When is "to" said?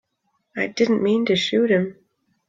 1.27-1.35